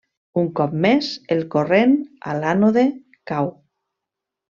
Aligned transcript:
Un 0.43 0.47
cop 0.59 0.71
més, 0.85 1.09
el 1.35 1.43
corrent 1.55 1.93
a 2.31 2.33
l'ànode 2.39 2.87
cau. 3.33 3.53